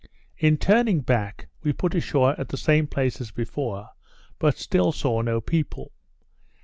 In 0.39 0.57
turning 0.57 1.01
back 1.01 1.47
we 1.61 1.73
put 1.73 1.93
ashore 1.93 2.33
at 2.39 2.49
the 2.49 2.57
same 2.57 2.87
place 2.87 3.21
as 3.21 3.29
before; 3.29 3.91
but 4.39 4.57
still 4.57 4.91
saw 4.91 5.21
no 5.21 5.39
people. 5.39 5.91